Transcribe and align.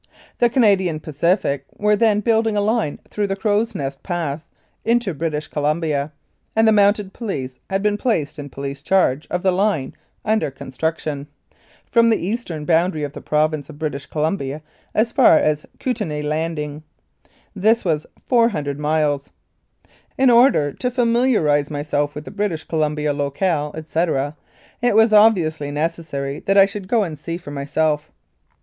The 0.39 0.49
Canadian 0.49 0.99
Pacific 0.99 1.65
were 1.77 1.95
then 1.95 2.21
building 2.21 2.57
a 2.57 2.61
line 2.61 2.97
through 3.07 3.27
the 3.27 3.35
Crow's 3.35 3.75
Nest 3.75 4.01
Pass 4.01 4.49
into 4.83 5.13
British 5.13 5.47
Columbia, 5.47 6.11
and 6.55 6.67
the 6.67 6.71
Mounted 6.71 7.13
Police 7.13 7.59
had 7.69 7.83
been 7.83 7.97
placed 7.99 8.39
in 8.39 8.49
police 8.49 8.81
charge 8.81 9.27
of 9.29 9.43
the 9.43 9.51
line 9.51 9.93
under 10.25 10.49
construction 10.49 11.27
from 11.85 12.09
the 12.09 12.17
eastern 12.17 12.65
boundary 12.65 13.03
of 13.03 13.13
the 13.13 13.21
Province 13.21 13.69
of 13.69 13.77
British 13.77 14.07
Columbia 14.07 14.63
as 14.95 15.11
far 15.11 15.37
as 15.37 15.67
Kootenay 15.79 16.23
Landing. 16.23 16.81
This 17.55 17.85
was 17.85 18.07
400 18.25 18.79
miles. 18.79 19.29
In 20.17 20.31
order 20.31 20.73
to 20.73 20.89
familiarise 20.89 21.69
myself 21.69 22.15
with 22.15 22.25
the 22.25 22.31
British 22.31 22.63
Columbia 22.63 23.13
locale, 23.13 23.71
etc., 23.75 24.35
it 24.81 24.95
was 24.95 25.13
obviously 25.13 25.69
necessary 25.69 26.39
that 26.47 26.57
I 26.57 26.65
should 26.65 26.87
go 26.87 27.03
and 27.03 27.19
see 27.19 27.37
for 27.37 27.51
myself. 27.51 28.09